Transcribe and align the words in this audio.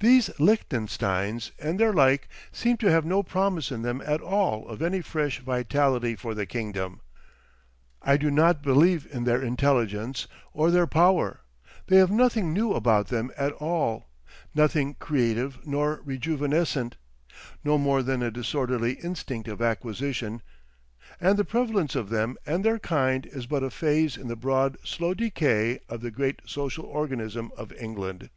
These 0.00 0.28
Lichtensteins 0.38 1.52
and 1.58 1.80
their 1.80 1.94
like 1.94 2.28
seem 2.52 2.76
to 2.76 2.90
have 2.90 3.06
no 3.06 3.22
promise 3.22 3.72
in 3.72 3.80
them 3.80 4.02
at 4.04 4.20
all 4.20 4.68
of 4.68 4.82
any 4.82 5.00
fresh 5.00 5.38
vitality 5.38 6.14
for 6.14 6.34
the 6.34 6.44
kingdom. 6.44 7.00
I 8.02 8.18
do 8.18 8.30
not 8.30 8.60
believe 8.60 9.08
in 9.10 9.24
their 9.24 9.40
intelligence 9.40 10.26
or 10.52 10.70
their 10.70 10.86
power—they 10.86 11.96
have 11.96 12.10
nothing 12.10 12.52
new 12.52 12.74
about 12.74 13.06
them 13.08 13.30
at 13.34 13.52
all, 13.52 14.08
nothing 14.54 14.92
creative 14.98 15.66
nor 15.66 16.02
rejuvenescent, 16.04 16.96
no 17.64 17.78
more 17.78 18.02
than 18.02 18.22
a 18.22 18.30
disorderly 18.30 18.92
instinct 19.02 19.48
of 19.48 19.62
acquisition; 19.62 20.42
and 21.18 21.38
the 21.38 21.46
prevalence 21.46 21.94
of 21.96 22.10
them 22.10 22.36
and 22.44 22.62
their 22.62 22.78
kind 22.78 23.24
is 23.24 23.46
but 23.46 23.62
a 23.64 23.70
phase 23.70 24.18
in 24.18 24.28
the 24.28 24.36
broad 24.36 24.76
slow 24.84 25.14
decay 25.14 25.80
of 25.88 26.02
the 26.02 26.10
great 26.10 26.42
social 26.44 26.84
organism 26.84 27.50
of 27.56 27.72
England. 27.72 28.28